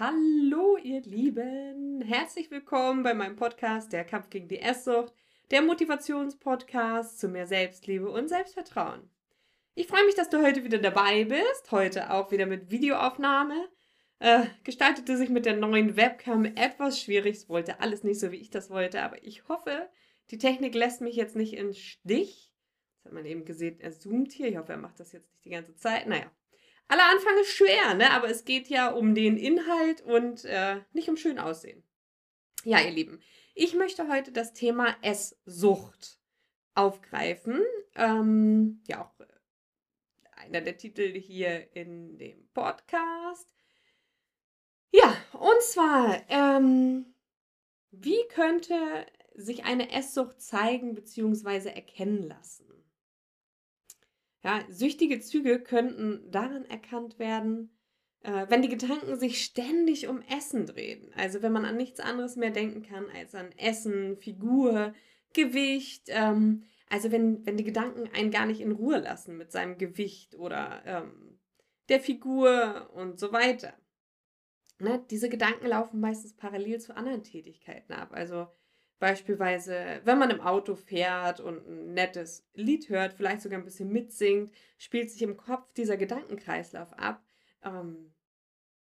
[0.00, 2.02] Hallo, ihr Lieben!
[2.02, 5.12] Herzlich willkommen bei meinem Podcast Der Kampf gegen die Esssucht,
[5.50, 9.10] der Motivationspodcast zu mehr Selbstliebe und Selbstvertrauen.
[9.74, 11.72] Ich freue mich, dass du heute wieder dabei bist.
[11.72, 13.68] Heute auch wieder mit Videoaufnahme.
[14.20, 17.34] Äh, gestaltete sich mit der neuen Webcam etwas schwierig.
[17.34, 19.90] Es wollte alles nicht so, wie ich das wollte, aber ich hoffe,
[20.30, 22.52] die Technik lässt mich jetzt nicht in Stich.
[22.98, 24.46] Das hat man eben gesehen, er zoomt hier.
[24.46, 26.06] Ich hoffe, er macht das jetzt nicht die ganze Zeit.
[26.06, 26.30] Naja,
[26.88, 28.10] aller Anfang ist schwer, ne?
[28.10, 31.82] aber es geht ja um den Inhalt und äh, nicht um schön aussehen.
[32.64, 33.20] Ja, ihr Lieben,
[33.54, 36.18] ich möchte heute das Thema Esssucht
[36.74, 37.62] aufgreifen.
[37.94, 39.12] Ähm, ja, auch
[40.36, 43.52] einer der Titel hier in dem Podcast.
[44.90, 47.14] Ja, und zwar, ähm,
[47.90, 48.74] wie könnte
[49.34, 51.68] sich eine Esssucht zeigen bzw.
[51.70, 52.68] erkennen lassen?
[54.44, 57.76] Ja, süchtige Züge könnten daran erkannt werden,
[58.22, 61.10] äh, wenn die Gedanken sich ständig um Essen drehen.
[61.16, 64.94] Also wenn man an nichts anderes mehr denken kann als an Essen, Figur,
[65.32, 66.04] Gewicht.
[66.08, 70.36] Ähm, also wenn, wenn die Gedanken einen gar nicht in Ruhe lassen mit seinem Gewicht
[70.36, 71.38] oder ähm,
[71.88, 73.74] der Figur und so weiter.
[74.78, 75.04] Ne?
[75.10, 78.10] Diese Gedanken laufen meistens parallel zu anderen Tätigkeiten ab.
[78.12, 78.46] Also
[78.98, 83.90] beispielsweise, wenn man im Auto fährt und ein nettes Lied hört, vielleicht sogar ein bisschen
[83.90, 87.24] mitsingt, spielt sich im Kopf dieser Gedankenkreislauf ab.
[87.62, 88.12] Ähm,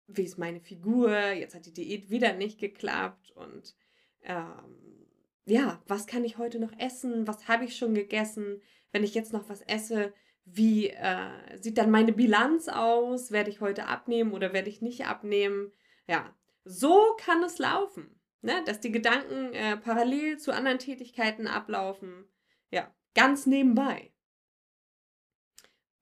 [0.06, 1.10] wie ist meine Figur?
[1.32, 3.74] Jetzt hat die Diät wieder nicht geklappt und
[4.22, 5.06] ähm,
[5.44, 7.26] ja, was kann ich heute noch essen?
[7.26, 8.60] Was habe ich schon gegessen?
[8.92, 10.12] Wenn ich jetzt noch was esse,
[10.44, 13.30] wie äh, sieht dann meine Bilanz aus?
[13.30, 15.72] Werde ich heute abnehmen oder werde ich nicht abnehmen?
[16.08, 18.62] Ja, so kann es laufen, ne?
[18.64, 22.28] dass die Gedanken äh, parallel zu anderen Tätigkeiten ablaufen.
[22.70, 24.12] Ja, ganz nebenbei.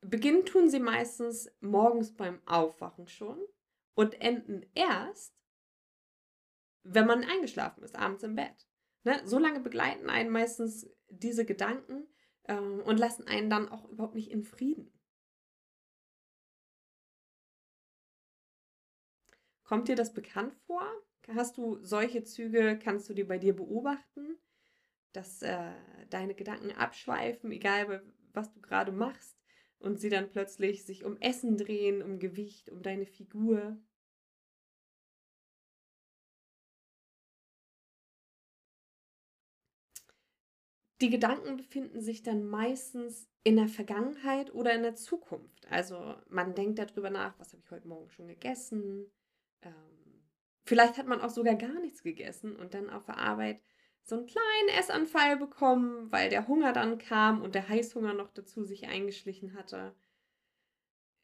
[0.01, 3.39] Beginnen tun sie meistens morgens beim Aufwachen schon
[3.95, 5.35] und enden erst,
[6.83, 8.69] wenn man eingeschlafen ist, abends im Bett.
[9.05, 9.23] Ne?
[9.25, 12.07] So lange begleiten einen meistens diese Gedanken
[12.45, 14.91] ähm, und lassen einen dann auch überhaupt nicht in Frieden.
[19.63, 20.87] Kommt dir das bekannt vor?
[21.29, 24.37] Hast du solche Züge, kannst du die bei dir beobachten,
[25.13, 25.73] dass äh,
[26.11, 28.03] deine Gedanken abschweifen, egal
[28.33, 29.37] was du gerade machst,
[29.79, 33.79] und sie dann plötzlich sich um Essen drehen, um Gewicht, um deine Figur?
[41.01, 45.67] Die Gedanken befinden sich dann meistens in der Vergangenheit oder in der Zukunft.
[45.71, 49.11] Also man denkt darüber nach, was habe ich heute Morgen schon gegessen.
[49.63, 50.04] Ähm,
[50.65, 53.61] vielleicht hat man auch sogar gar nichts gegessen und dann auf der Arbeit
[54.03, 58.65] so einen kleinen Essanfall bekommen, weil der Hunger dann kam und der Heißhunger noch dazu
[58.65, 59.95] sich eingeschlichen hatte.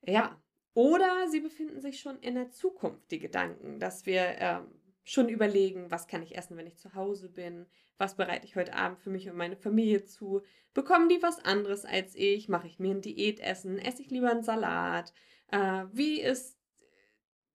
[0.07, 0.41] Ja,
[0.73, 4.67] oder sie befinden sich schon in der Zukunft, die Gedanken, dass wir ähm,
[5.05, 7.67] schon überlegen, was kann ich essen, wenn ich zu Hause bin,
[7.99, 11.85] was bereite ich heute Abend für mich und meine Familie zu, bekommen die was anderes
[11.85, 15.13] als ich, mache ich mir ein Diätessen, esse ich lieber einen Salat,
[15.49, 16.60] äh, wie ist,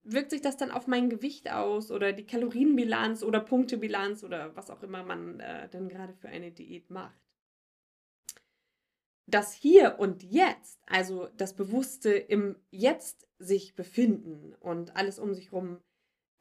[0.05, 4.69] wirkt sich das dann auf mein Gewicht aus oder die Kalorienbilanz oder Punktebilanz oder was
[4.69, 7.19] auch immer man äh, denn gerade für eine Diät macht.
[9.27, 15.51] Das Hier und Jetzt, also das Bewusste im Jetzt sich befinden und alles um sich
[15.51, 15.81] herum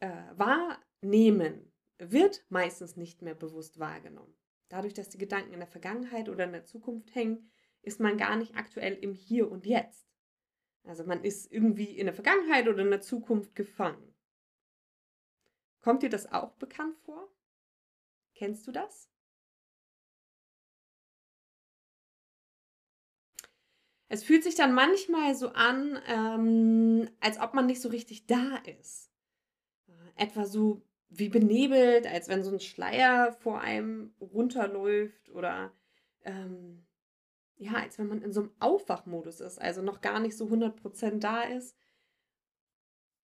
[0.00, 4.34] äh, wahr nehmen wird meistens nicht mehr bewusst wahrgenommen.
[4.68, 7.50] Dadurch, dass die Gedanken in der Vergangenheit oder in der Zukunft hängen,
[7.82, 10.13] ist man gar nicht aktuell im Hier und Jetzt.
[10.84, 14.14] Also man ist irgendwie in der Vergangenheit oder in der Zukunft gefangen.
[15.80, 17.28] Kommt dir das auch bekannt vor?
[18.34, 19.10] Kennst du das?
[24.08, 28.56] Es fühlt sich dann manchmal so an, ähm, als ob man nicht so richtig da
[28.78, 29.10] ist.
[30.16, 35.72] Etwa so wie benebelt, als wenn so ein Schleier vor einem runterläuft oder
[36.22, 36.86] ähm,
[37.56, 41.18] ja, als wenn man in so einem Aufwachmodus ist, also noch gar nicht so 100%
[41.18, 41.76] da ist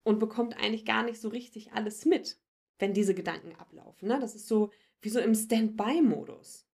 [0.02, 2.40] und bekommt eigentlich gar nicht so richtig alles mit,
[2.78, 4.08] wenn diese Gedanken ablaufen.
[4.08, 4.18] Ne?
[4.20, 4.70] Das ist so
[5.00, 6.66] wie so im Standby-Modus.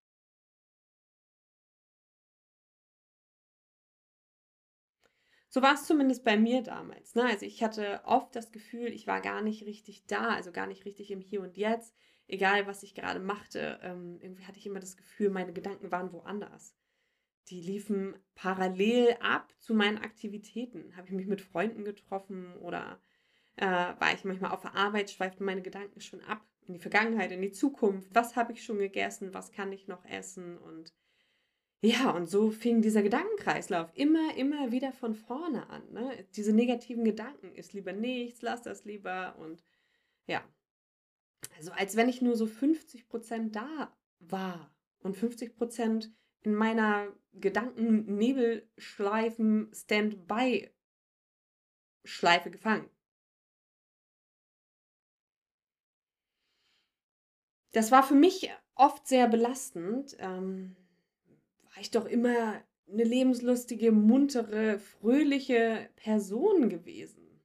[5.48, 7.14] So war es zumindest bei mir damals.
[7.14, 7.24] Ne?
[7.26, 10.84] Also ich hatte oft das Gefühl, ich war gar nicht richtig da, also gar nicht
[10.84, 11.94] richtig im Hier und Jetzt.
[12.26, 16.12] Egal, was ich gerade machte, ähm, irgendwie hatte ich immer das Gefühl, meine Gedanken waren
[16.12, 16.74] woanders.
[17.49, 20.96] Die liefen parallel ab zu meinen Aktivitäten.
[20.96, 23.00] Habe ich mich mit Freunden getroffen oder
[23.56, 27.31] äh, war ich manchmal auf der Arbeit, schweiften meine Gedanken schon ab in die Vergangenheit,
[27.31, 28.08] in die Zukunft.
[28.14, 29.35] Was habe ich schon gegessen?
[29.35, 30.58] Was kann ich noch essen?
[30.58, 30.94] Und
[31.82, 35.82] ja, und so fing dieser Gedankenkreislauf immer, immer wieder von vorne an.
[35.93, 36.26] Ne?
[36.35, 39.62] Diese negativen Gedanken, ist lieber nichts, lass das lieber und
[40.26, 40.43] Ja.
[41.58, 46.11] Also als wenn ich nur so 50 Prozent da war und 50 Prozent
[46.44, 52.88] in meiner Gedanken-Nebelschleifen Standby-Schleife gefangen.
[57.73, 60.17] Das war für mich oft sehr belastend.
[60.20, 60.76] Ähm,
[61.64, 67.43] war ich doch immer eine lebenslustige, muntere, fröhliche Person gewesen.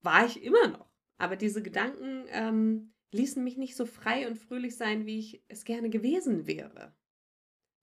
[0.00, 0.90] War ich immer noch.
[1.18, 5.64] Aber diese Gedanken ähm, ließen mich nicht so frei und fröhlich sein, wie ich es
[5.64, 6.94] gerne gewesen wäre.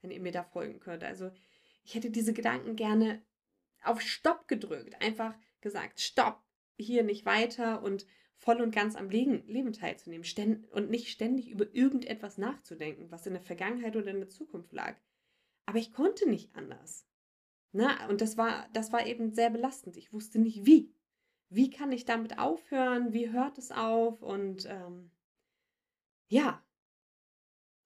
[0.02, 1.04] Wenn ihr mir da folgen könnt.
[1.04, 1.32] Also
[1.84, 3.22] ich hätte diese Gedanken gerne
[3.84, 5.02] auf Stopp gedrückt.
[5.02, 6.42] Einfach gesagt, Stopp,
[6.78, 8.06] hier nicht weiter und
[8.36, 10.26] voll und ganz am Leben, teilzunehmen
[10.72, 14.96] und nicht ständig über irgendetwas nachzudenken, was in der Vergangenheit oder in der Zukunft lag.
[15.66, 17.06] Aber ich konnte nicht anders.
[17.72, 19.98] Na, und das war, das war eben sehr belastend.
[19.98, 20.96] Ich wusste nicht wie.
[21.50, 23.14] Wie kann ich damit aufhören?
[23.14, 24.22] Wie hört es auf?
[24.22, 25.12] Und ähm,
[26.30, 26.64] ja.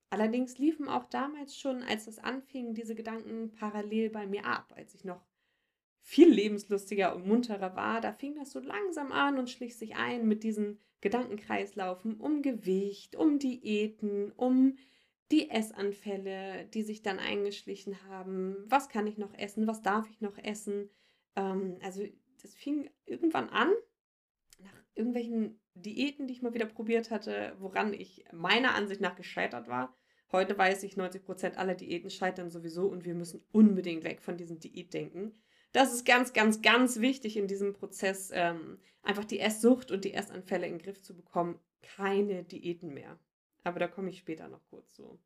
[0.09, 4.93] Allerdings liefen auch damals schon, als das anfing, diese Gedanken parallel bei mir ab, als
[4.93, 5.25] ich noch
[6.01, 10.27] viel lebenslustiger und munterer war, da fing das so langsam an und schlich sich ein
[10.27, 14.77] mit diesen Gedankenkreislaufen um Gewicht, um Diäten, um
[15.31, 18.57] die Essanfälle, die sich dann eingeschlichen haben.
[18.67, 19.65] Was kann ich noch essen?
[19.65, 20.89] Was darf ich noch essen?
[21.35, 22.03] Ähm, also
[22.41, 23.71] das fing irgendwann an,
[24.95, 29.95] irgendwelchen Diäten, die ich mal wieder probiert hatte, woran ich meiner Ansicht nach gescheitert war.
[30.31, 34.59] Heute weiß ich, 90% aller Diäten scheitern sowieso und wir müssen unbedingt weg von diesem
[34.59, 35.33] Diätdenken.
[35.71, 40.13] Das ist ganz, ganz, ganz wichtig in diesem Prozess, ähm, einfach die Esssucht und die
[40.13, 41.59] Essanfälle in den Griff zu bekommen.
[41.81, 43.19] Keine Diäten mehr.
[43.63, 45.19] Aber da komme ich später noch kurz zu.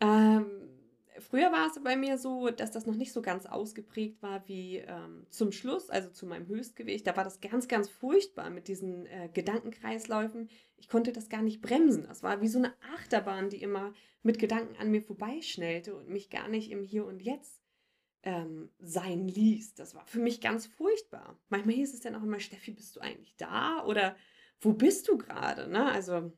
[0.00, 0.73] Ähm,
[1.18, 4.78] früher war es bei mir so, dass das noch nicht so ganz ausgeprägt war wie
[4.78, 7.06] ähm, zum Schluss, also zu meinem Höchstgewicht.
[7.06, 10.48] Da war das ganz, ganz furchtbar mit diesen äh, Gedankenkreisläufen.
[10.76, 12.04] Ich konnte das gar nicht bremsen.
[12.04, 16.30] Das war wie so eine Achterbahn, die immer mit Gedanken an mir vorbeischnellte und mich
[16.30, 17.62] gar nicht im Hier und Jetzt
[18.22, 19.74] ähm, sein ließ.
[19.74, 21.38] Das war für mich ganz furchtbar.
[21.48, 23.84] Manchmal hieß es dann auch immer, Steffi, bist du eigentlich da?
[23.84, 24.16] Oder
[24.60, 25.68] wo bist du gerade?
[25.68, 25.84] Ne?
[25.92, 26.32] Also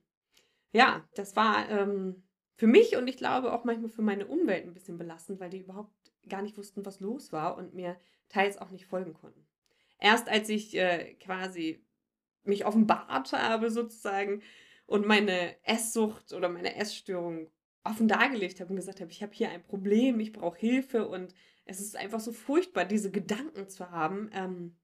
[0.72, 2.25] ja, das war ähm,
[2.56, 5.60] für mich und ich glaube auch manchmal für meine Umwelt ein bisschen belastend, weil die
[5.60, 5.92] überhaupt
[6.28, 7.96] gar nicht wussten, was los war und mir
[8.28, 9.46] teils auch nicht folgen konnten.
[9.98, 11.84] Erst als ich äh, quasi
[12.44, 14.42] mich offenbart habe sozusagen
[14.86, 17.50] und meine Esssucht oder meine Essstörung
[17.84, 21.34] offen dargelegt habe und gesagt habe, ich habe hier ein Problem, ich brauche Hilfe und
[21.64, 24.76] es ist einfach so furchtbar, diese Gedanken zu haben, ähm,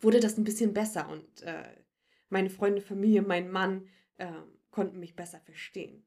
[0.00, 1.64] wurde das ein bisschen besser und äh,
[2.28, 4.30] meine Freunde, Familie, mein Mann äh,
[4.70, 6.04] konnten mich besser verstehen.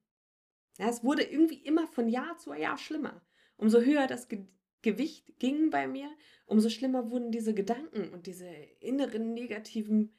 [0.79, 3.21] Ja, es wurde irgendwie immer von Jahr zu Jahr schlimmer.
[3.57, 4.45] Umso höher das Ge
[4.81, 6.09] Gewicht ging bei mir,
[6.45, 8.47] umso schlimmer wurden diese Gedanken und diese
[8.79, 10.17] inneren negativen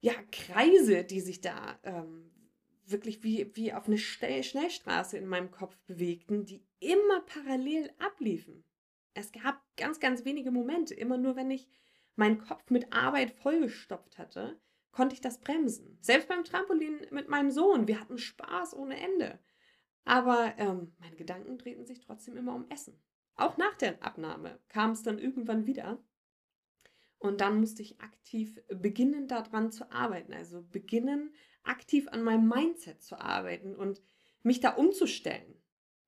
[0.00, 2.30] ja, Kreise, die sich da ähm,
[2.86, 8.64] wirklich wie, wie auf eine Schnellstraße in meinem Kopf bewegten, die immer parallel abliefen.
[9.12, 11.68] Es gab ganz, ganz wenige Momente, immer nur wenn ich
[12.16, 14.58] meinen Kopf mit Arbeit vollgestopft hatte,
[14.92, 15.98] konnte ich das bremsen.
[16.00, 19.40] Selbst beim Trampolin mit meinem Sohn, wir hatten Spaß ohne Ende.
[20.04, 23.00] Aber ähm, meine Gedanken drehten sich trotzdem immer um Essen.
[23.36, 26.02] Auch nach der Abnahme kam es dann irgendwann wieder.
[27.18, 30.34] Und dann musste ich aktiv beginnen, daran zu arbeiten.
[30.34, 34.02] Also beginnen, aktiv an meinem Mindset zu arbeiten und
[34.42, 35.62] mich da umzustellen.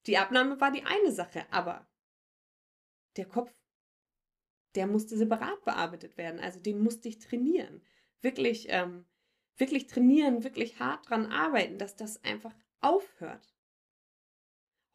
[0.06, 1.88] Die Abnahme war die eine Sache, aber
[3.16, 3.52] der Kopf,
[4.74, 6.38] der musste separat bearbeitet werden.
[6.38, 7.82] Also den musste ich trainieren
[8.26, 9.06] wirklich, ähm,
[9.56, 13.55] wirklich trainieren, wirklich hart dran arbeiten, dass das einfach aufhört.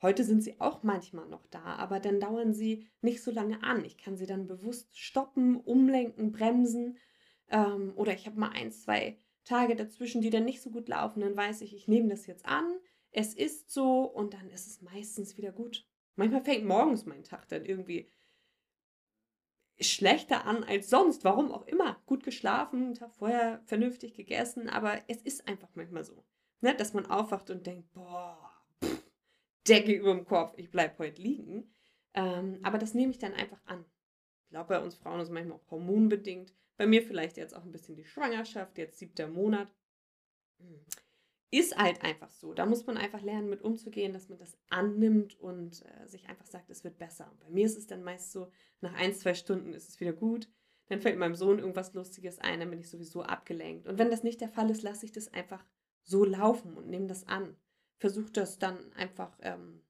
[0.01, 3.85] Heute sind sie auch manchmal noch da, aber dann dauern sie nicht so lange an.
[3.85, 6.97] Ich kann sie dann bewusst stoppen, umlenken, bremsen.
[7.49, 11.21] Ähm, oder ich habe mal ein, zwei Tage dazwischen, die dann nicht so gut laufen.
[11.21, 12.65] Dann weiß ich, ich nehme das jetzt an.
[13.11, 15.85] Es ist so und dann ist es meistens wieder gut.
[16.15, 18.09] Manchmal fängt morgens mein Tag dann irgendwie
[19.79, 21.23] schlechter an als sonst.
[21.23, 22.01] Warum auch immer.
[22.05, 26.23] Gut geschlafen, Tag vorher vernünftig gegessen, aber es ist einfach manchmal so,
[26.61, 28.20] ne, dass man aufwacht und denkt, boah,
[29.67, 31.73] Decke über dem Kopf, ich bleibe heute liegen.
[32.13, 33.85] Ähm, aber das nehme ich dann einfach an.
[34.43, 36.53] Ich glaube, bei uns Frauen ist es manchmal auch hormonbedingt.
[36.77, 39.73] Bei mir vielleicht jetzt auch ein bisschen die Schwangerschaft, jetzt siebter Monat.
[40.59, 40.85] Hm
[41.51, 42.53] ist halt einfach so.
[42.53, 46.45] Da muss man einfach lernen, mit umzugehen, dass man das annimmt und äh, sich einfach
[46.45, 47.29] sagt, es wird besser.
[47.29, 48.49] Und bei mir ist es dann meist so,
[48.79, 50.49] nach ein, zwei Stunden ist es wieder gut.
[50.87, 53.87] Dann fällt meinem Sohn irgendwas Lustiges ein, dann bin ich sowieso abgelenkt.
[53.87, 55.63] Und wenn das nicht der Fall ist, lasse ich das einfach
[56.03, 57.55] so laufen und nehme das an.
[58.01, 59.83] Versuche das dann einfach ähm,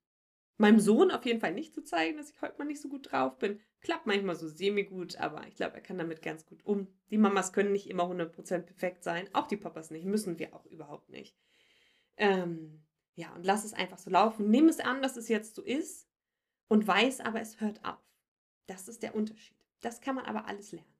[0.57, 3.09] meinem Sohn auf jeden Fall nicht zu zeigen, dass ich heute mal nicht so gut
[3.09, 3.61] drauf bin.
[3.79, 6.87] Klappt manchmal so semi-gut, aber ich glaube, er kann damit ganz gut um.
[7.09, 10.65] Die Mamas können nicht immer 100% perfekt sein, auch die Papas nicht, müssen wir auch
[10.65, 11.37] überhaupt nicht.
[12.17, 12.83] Ähm,
[13.15, 14.49] ja, und lass es einfach so laufen.
[14.49, 16.05] Nimm es an, dass es jetzt so ist
[16.67, 18.03] und weiß aber, es hört auf.
[18.67, 19.57] Das ist der Unterschied.
[19.79, 20.90] Das kann man aber alles lernen.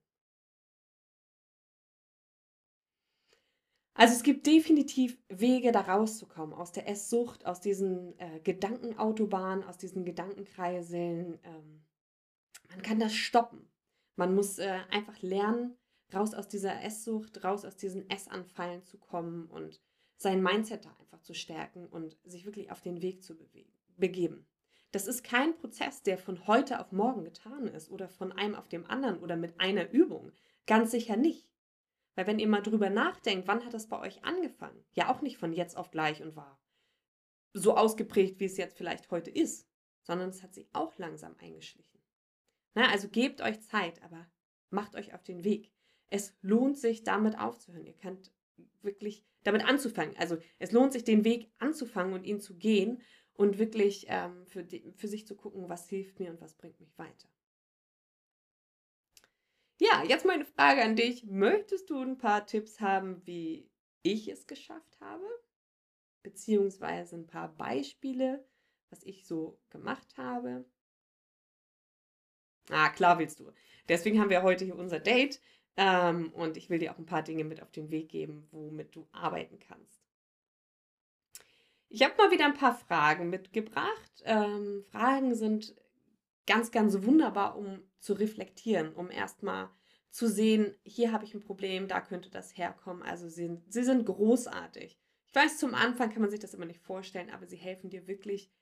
[3.94, 9.76] Also es gibt definitiv Wege, da rauszukommen, aus der Esssucht, aus diesen äh, Gedankenautobahnen, aus
[9.76, 11.38] diesen Gedankenkreiseln.
[11.42, 11.84] Ähm,
[12.70, 13.70] man kann das stoppen.
[14.16, 15.76] Man muss äh, einfach lernen,
[16.14, 19.80] raus aus dieser Esssucht, raus aus diesen Essanfallen zu kommen und
[20.16, 23.36] sein Mindset da einfach zu stärken und sich wirklich auf den Weg zu
[23.96, 24.46] begeben.
[24.90, 28.68] Das ist kein Prozess, der von heute auf morgen getan ist oder von einem auf
[28.68, 30.32] dem anderen oder mit einer Übung.
[30.66, 31.51] Ganz sicher nicht.
[32.14, 34.84] Weil wenn ihr mal drüber nachdenkt, wann hat das bei euch angefangen?
[34.92, 36.60] Ja, auch nicht von jetzt auf gleich und war
[37.54, 39.68] so ausgeprägt, wie es jetzt vielleicht heute ist,
[40.02, 42.00] sondern es hat sich auch langsam eingeschlichen.
[42.74, 44.26] Na, also gebt euch Zeit, aber
[44.70, 45.72] macht euch auf den Weg.
[46.08, 47.84] Es lohnt sich, damit aufzuhören.
[47.84, 48.32] Ihr könnt
[48.82, 50.16] wirklich damit anzufangen.
[50.16, 53.02] Also es lohnt sich, den Weg anzufangen und ihn zu gehen
[53.34, 56.78] und wirklich ähm, für, die, für sich zu gucken, was hilft mir und was bringt
[56.80, 57.28] mich weiter.
[59.84, 61.24] Ja, jetzt meine Frage an dich.
[61.24, 63.68] Möchtest du ein paar Tipps haben, wie
[64.02, 65.24] ich es geschafft habe?
[66.22, 68.46] Beziehungsweise ein paar Beispiele,
[68.90, 70.64] was ich so gemacht habe?
[72.70, 73.50] Ah, klar willst du.
[73.88, 75.40] Deswegen haben wir heute hier unser Date.
[75.76, 78.94] Ähm, und ich will dir auch ein paar Dinge mit auf den Weg geben, womit
[78.94, 80.00] du arbeiten kannst.
[81.88, 84.22] Ich habe mal wieder ein paar Fragen mitgebracht.
[84.22, 85.74] Ähm, Fragen sind
[86.46, 89.70] ganz, ganz wunderbar, um zu reflektieren, um erstmal
[90.10, 93.02] zu sehen, hier habe ich ein Problem, da könnte das herkommen.
[93.02, 94.98] Also sie, sie sind großartig.
[95.28, 98.06] Ich weiß, zum Anfang kann man sich das immer nicht vorstellen, aber sie helfen dir
[98.06, 98.52] wirklich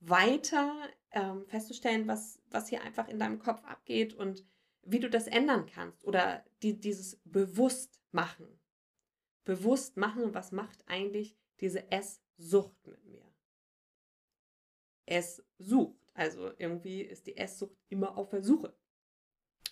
[0.00, 0.74] weiter
[1.10, 4.44] ähm, festzustellen, was, was hier einfach in deinem Kopf abgeht und
[4.82, 8.46] wie du das ändern kannst oder die, dieses bewusst machen.
[9.44, 13.24] Bewusst machen, was macht eigentlich diese Esssucht mit mir?
[15.06, 16.03] Es sucht.
[16.14, 18.74] Also irgendwie ist die Esssucht immer auf der Suche.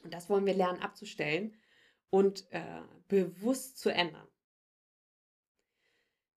[0.02, 1.56] Und das wollen wir lernen abzustellen
[2.10, 4.28] und äh, bewusst zu ändern.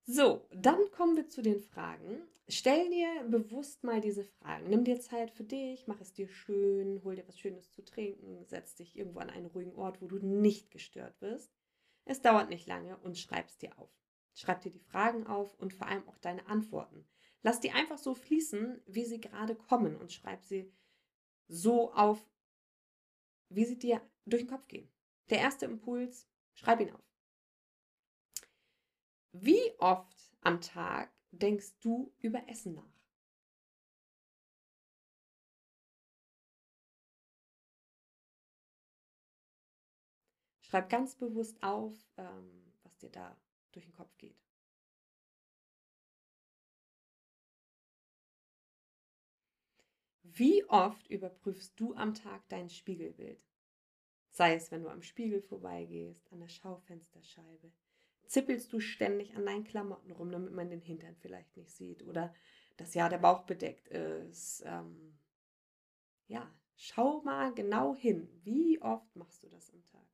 [0.04, 2.22] So, dann kommen wir zu den Fragen.
[2.48, 4.70] Stell dir bewusst mal diese Fragen.
[4.70, 8.44] Nimm dir Zeit für dich, mach es dir schön, hol dir was Schönes zu trinken,
[8.46, 11.52] setz dich irgendwo an einen ruhigen Ort, wo du nicht gestört wirst.
[12.04, 13.90] Es dauert nicht lange und schreib es dir auf.
[14.32, 17.04] Schreib dir die Fragen auf und vor allem auch deine Antworten.
[17.46, 20.68] Lass die einfach so fließen, wie sie gerade kommen und schreib sie
[21.46, 22.28] so auf,
[23.50, 24.90] wie sie dir durch den Kopf gehen.
[25.30, 27.04] Der erste Impuls, schreib ihn auf.
[29.30, 33.04] Wie oft am Tag denkst du über Essen nach?
[40.62, 43.36] Schreib ganz bewusst auf, ähm, was dir da
[43.70, 44.45] durch den Kopf geht.
[50.38, 53.40] Wie oft überprüfst du am Tag dein Spiegelbild?
[54.28, 57.72] Sei es, wenn du am Spiegel vorbeigehst, an der Schaufensterscheibe.
[58.26, 62.34] Zippelst du ständig an deinen Klamotten rum, damit man den Hintern vielleicht nicht sieht oder
[62.76, 64.62] dass ja der Bauch bedeckt ist.
[64.66, 65.16] Ähm,
[66.26, 68.28] ja, schau mal genau hin.
[68.44, 70.06] Wie oft machst du das am Tag?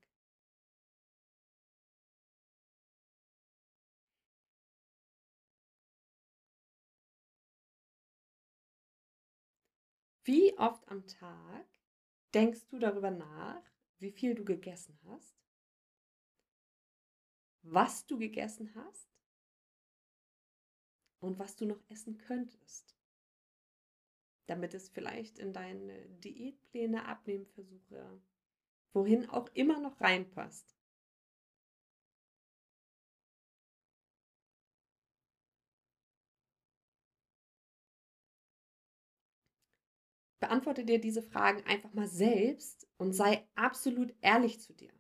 [10.25, 11.67] Wie oft am Tag
[12.33, 13.62] denkst du darüber nach,
[13.99, 15.37] wie viel du gegessen hast,
[17.62, 19.09] was du gegessen hast?
[21.19, 22.97] Und was du noch essen könntest,
[24.47, 28.21] damit es vielleicht in deine Diätpläne, Abnehmversuche,
[28.93, 30.76] wohin auch immer noch reinpasst.
[40.42, 44.92] Beantworte dir diese Fragen einfach mal selbst und sei absolut ehrlich zu dir.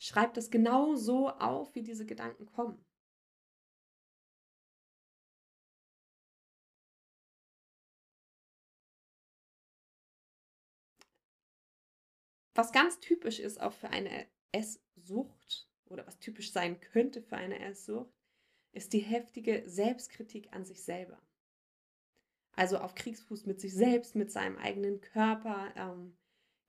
[0.00, 2.84] Schreib das genau so auf, wie diese Gedanken kommen.
[12.56, 17.60] Was ganz typisch ist auch für eine Esssucht oder was typisch sein könnte für eine
[17.60, 18.12] Esssucht,
[18.72, 21.22] ist die heftige Selbstkritik an sich selber
[22.52, 26.16] also auf Kriegsfuß mit sich selbst, mit seinem eigenen Körper, ähm,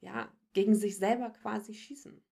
[0.02, 2.24] ja, gegen sich selber quasi schießen.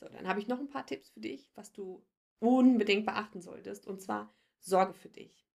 [0.00, 2.04] So, dann habe ich noch ein paar Tipps für dich, was du
[2.38, 3.86] unbedingt beachten solltest.
[3.86, 5.46] Und zwar sorge für dich.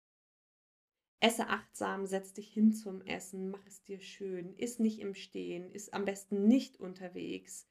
[1.21, 5.69] Esse achtsam, setz dich hin zum Essen, mach es dir schön, iss nicht im Stehen,
[5.71, 7.67] iss am besten nicht unterwegs.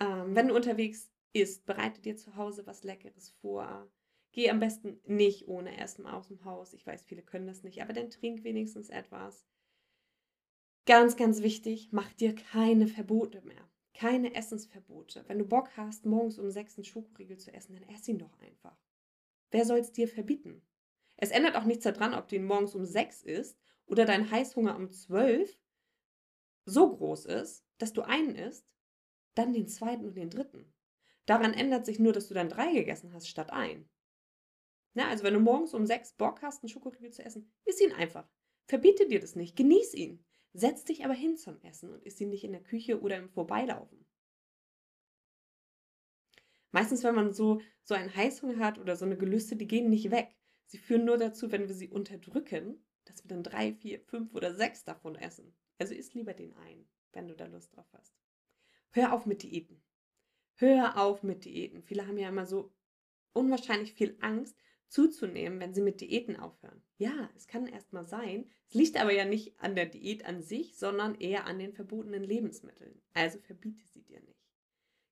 [0.00, 3.90] Ähm, wenn du unterwegs isst, bereite dir zu Hause was Leckeres vor.
[4.32, 6.72] Geh am besten nicht ohne Essen aus dem Haus.
[6.72, 9.46] Ich weiß, viele können das nicht, aber dann trink wenigstens etwas.
[10.86, 13.68] Ganz, ganz wichtig, mach dir keine Verbote mehr.
[13.94, 15.24] Keine Essensverbote.
[15.26, 18.38] Wenn du Bock hast, morgens um sechs einen Schokoriegel zu essen, dann ess ihn doch
[18.38, 18.78] einfach.
[19.50, 20.62] Wer soll es dir verbieten?
[21.16, 24.76] Es ändert auch nichts daran, ob du ihn morgens um sechs isst oder dein Heißhunger
[24.76, 25.58] um zwölf
[26.64, 28.72] so groß ist, dass du einen isst,
[29.38, 30.72] dann den zweiten und den dritten.
[31.26, 33.88] Daran ändert sich nur, dass du dann drei gegessen hast statt ein.
[34.94, 37.92] Na, also wenn du morgens um sechs Bock hast, einen Schokoriegel zu essen, iss ihn
[37.92, 38.28] einfach.
[38.66, 40.24] Verbiete dir das nicht, genieß ihn.
[40.54, 43.28] Setz dich aber hin zum Essen und isst ihn nicht in der Küche oder im
[43.28, 44.06] Vorbeilaufen.
[46.70, 50.10] Meistens, wenn man so, so einen Heißhunger hat oder so eine Gelüste, die gehen nicht
[50.10, 50.36] weg.
[50.66, 54.54] Sie führen nur dazu, wenn wir sie unterdrücken, dass wir dann drei, vier, fünf oder
[54.54, 55.54] sechs davon essen.
[55.78, 58.17] Also isst lieber den ein, wenn du da Lust drauf hast.
[58.90, 59.82] Hör auf mit Diäten.
[60.54, 61.82] Hör auf mit Diäten.
[61.82, 62.72] Viele haben ja immer so
[63.32, 64.56] unwahrscheinlich viel Angst,
[64.88, 66.82] zuzunehmen, wenn sie mit Diäten aufhören.
[66.96, 68.50] Ja, es kann erstmal sein.
[68.68, 72.24] Es liegt aber ja nicht an der Diät an sich, sondern eher an den verbotenen
[72.24, 73.00] Lebensmitteln.
[73.14, 74.40] Also verbiete sie dir nicht.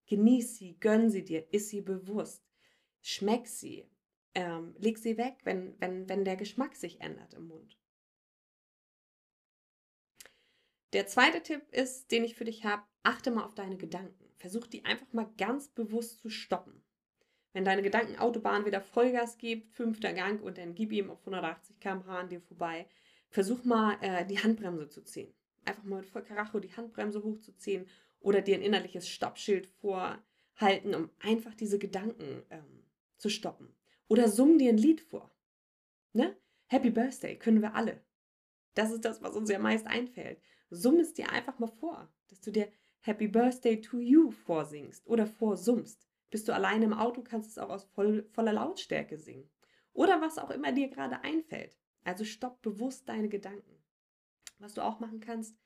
[0.07, 2.43] Genieß sie, gönn sie dir, iss sie bewusst.
[3.03, 3.89] Schmeck sie.
[4.35, 7.79] Ähm, leg sie weg, wenn, wenn, wenn der Geschmack sich ändert im Mund.
[10.93, 14.25] Der zweite Tipp ist, den ich für dich habe, achte mal auf deine Gedanken.
[14.37, 16.83] Versuch die einfach mal ganz bewusst zu stoppen.
[17.53, 22.19] Wenn deine Gedankenautobahn wieder Vollgas gibt, fünfter Gang und dann gib ihm auf 180 km/h
[22.19, 22.87] an dir vorbei,
[23.31, 25.33] versuch mal äh, die Handbremse zu ziehen.
[25.65, 27.87] Einfach mal mit voll Karacho die Handbremse hochzuziehen
[28.21, 32.85] oder dir ein innerliches Stoppschild vorhalten, um einfach diese Gedanken ähm,
[33.17, 33.75] zu stoppen.
[34.09, 35.31] Oder summ dir ein Lied vor.
[36.13, 36.37] Ne?
[36.67, 38.01] Happy Birthday können wir alle.
[38.75, 40.41] Das ist das, was uns ja meist einfällt.
[40.71, 42.69] Summ es dir einfach mal vor, dass du dir
[43.07, 46.09] Happy Birthday to you vorsingst oder vorsummst.
[46.29, 49.49] Bist du alleine im Auto, kannst es auch aus voll, voller Lautstärke singen.
[49.93, 51.79] Oder was auch immer dir gerade einfällt.
[52.03, 53.81] Also stopp bewusst deine Gedanken.
[54.59, 55.57] Was du auch machen kannst,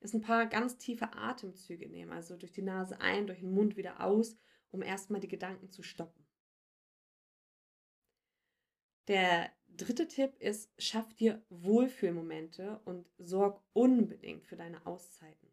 [0.00, 2.10] ist ein paar ganz tiefe Atemzüge nehmen.
[2.10, 4.36] Also durch die Nase ein, durch den Mund wieder aus,
[4.72, 6.26] um erstmal die Gedanken zu stoppen.
[9.06, 15.47] Der dritte Tipp ist, schaff dir Wohlfühlmomente und sorg unbedingt für deine Auszeiten.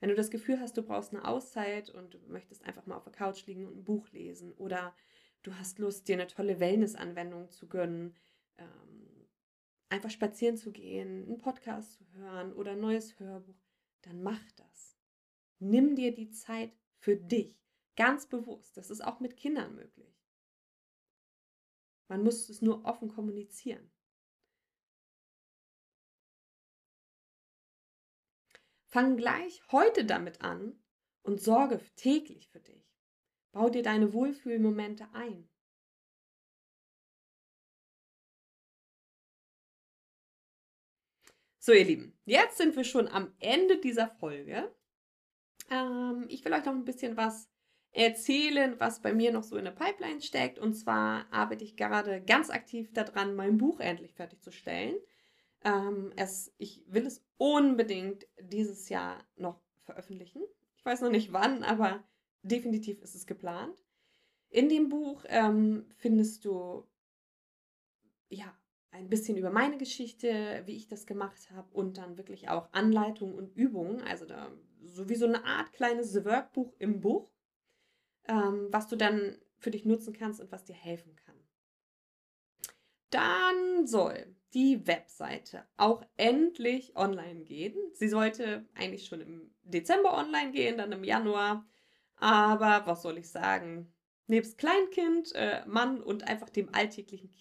[0.00, 3.04] Wenn du das Gefühl hast, du brauchst eine Auszeit und du möchtest einfach mal auf
[3.04, 4.94] der Couch liegen und ein Buch lesen oder
[5.42, 8.14] du hast Lust, dir eine tolle Wellness-Anwendung zu gönnen,
[8.58, 9.28] ähm,
[9.88, 13.56] einfach spazieren zu gehen, einen Podcast zu hören oder ein neues Hörbuch,
[14.02, 14.98] dann mach das.
[15.58, 17.56] Nimm dir die Zeit für dich,
[17.96, 18.76] ganz bewusst.
[18.76, 20.14] Das ist auch mit Kindern möglich.
[22.08, 23.90] Man muss es nur offen kommunizieren.
[28.96, 30.82] Fang gleich heute damit an
[31.22, 32.96] und sorge täglich für dich.
[33.52, 35.50] Bau dir deine Wohlfühlmomente ein.
[41.58, 44.74] So, ihr Lieben, jetzt sind wir schon am Ende dieser Folge.
[45.70, 47.50] Ähm, ich will euch noch ein bisschen was
[47.92, 50.58] erzählen, was bei mir noch so in der Pipeline steckt.
[50.58, 54.96] Und zwar arbeite ich gerade ganz aktiv daran, mein Buch endlich fertigzustellen.
[55.64, 60.42] Ähm, es, ich will es unbedingt dieses Jahr noch veröffentlichen.
[60.76, 62.04] Ich weiß noch nicht wann, aber
[62.42, 63.84] definitiv ist es geplant.
[64.48, 66.86] In dem Buch ähm, findest du
[68.28, 68.56] ja
[68.90, 73.34] ein bisschen über meine Geschichte, wie ich das gemacht habe und dann wirklich auch Anleitungen
[73.34, 74.50] und Übungen, also da
[74.82, 77.28] so eine Art kleines Workbuch im Buch,
[78.28, 81.34] ähm, was du dann für dich nutzen kannst und was dir helfen kann.
[83.10, 87.74] Dann soll die Webseite auch endlich online gehen.
[87.92, 91.66] Sie sollte eigentlich schon im Dezember online gehen, dann im Januar.
[92.16, 93.92] Aber was soll ich sagen?
[94.26, 97.34] Nebst Kleinkind, äh, Mann und einfach dem alltäglichen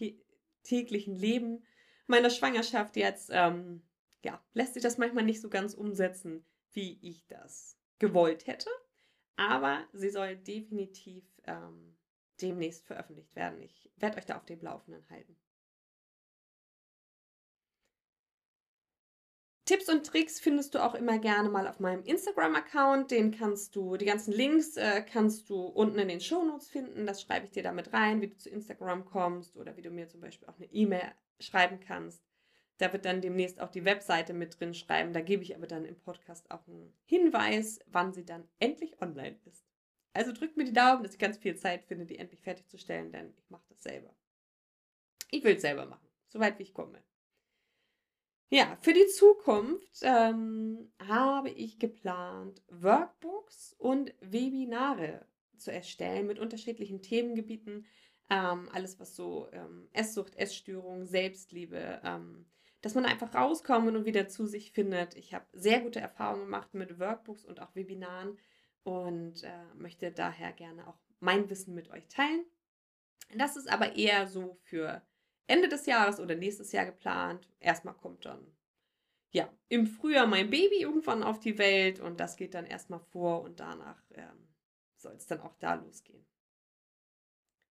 [0.63, 1.63] täglichen Leben
[2.07, 3.83] meiner Schwangerschaft jetzt, ähm,
[4.23, 8.69] ja, lässt sich das manchmal nicht so ganz umsetzen, wie ich das gewollt hätte.
[9.37, 11.97] Aber sie soll definitiv ähm,
[12.41, 13.61] demnächst veröffentlicht werden.
[13.61, 15.37] Ich werde euch da auf dem Laufenden halten.
[19.65, 23.09] Tipps und Tricks findest du auch immer gerne mal auf meinem Instagram-Account.
[23.09, 27.07] Den kannst du, die ganzen Links äh, kannst du unten in den Shownotes finden.
[27.07, 30.07] Das schreibe ich dir damit rein, wie du zu Instagram kommst oder wie du mir
[30.07, 32.23] zum Beispiel auch eine E-Mail schreiben kannst.
[32.77, 35.13] Da wird dann demnächst auch die Webseite mit drin schreiben.
[35.13, 39.39] Da gebe ich aber dann im Podcast auch einen Hinweis, wann sie dann endlich online
[39.45, 39.65] ist.
[40.13, 43.33] Also drückt mir die Daumen, dass ich ganz viel Zeit finde, die endlich fertigzustellen, denn
[43.37, 44.13] ich mache das selber.
[45.31, 47.01] Ich will es selber machen, soweit wie ich komme.
[48.49, 55.25] Ja, für die Zukunft ähm, habe ich geplant, Workbooks und Webinare
[55.57, 57.85] zu erstellen mit unterschiedlichen Themengebieten.
[58.29, 62.45] Ähm, alles, was so ähm, Esssucht, Essstörung, Selbstliebe, ähm,
[62.81, 65.15] dass man einfach rauskommt und wieder zu sich findet.
[65.15, 68.37] Ich habe sehr gute Erfahrungen gemacht mit Workbooks und auch Webinaren
[68.83, 72.45] und äh, möchte daher gerne auch mein Wissen mit euch teilen.
[73.35, 75.01] Das ist aber eher so für
[75.47, 77.49] Ende des Jahres oder nächstes Jahr geplant.
[77.59, 78.55] Erstmal kommt dann
[79.31, 83.41] ja im Frühjahr mein Baby irgendwann auf die Welt und das geht dann erstmal vor
[83.41, 84.47] und danach ähm,
[84.95, 86.25] soll es dann auch da losgehen.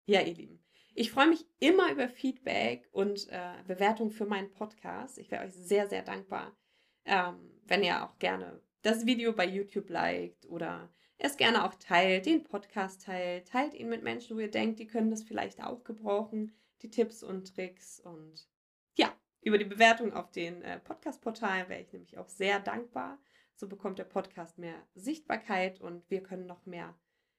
[0.06, 0.64] Ja, ihr Lieben,
[0.96, 5.20] ich freue mich immer über Feedback und äh, Bewertung für meinen Podcast.
[5.20, 6.58] Ich wäre euch sehr, sehr dankbar,
[7.06, 12.26] ähm, wenn ihr auch gerne das Video bei YouTube liked oder es gerne auch teilt,
[12.26, 15.84] den Podcast teilt, teilt ihn mit Menschen, wo ihr denkt, die können das vielleicht auch
[15.84, 18.00] gebrauchen die Tipps und Tricks.
[18.00, 18.48] Und
[18.96, 23.20] ja, über die Bewertung auf den äh, Podcast-Portalen wäre ich nämlich auch sehr dankbar.
[23.56, 26.98] So bekommt der Podcast mehr Sichtbarkeit und wir können noch mehr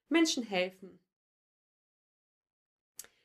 [0.09, 1.01] Menschen helfen.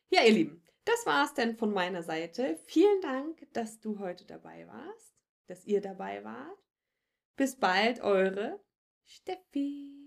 [0.09, 2.57] Ja, ihr Lieben, das war es denn von meiner Seite.
[2.67, 5.13] Vielen Dank, dass du heute dabei warst,
[5.47, 6.63] dass ihr dabei wart.
[7.35, 8.63] Bis bald, eure
[9.03, 10.04] Steffi.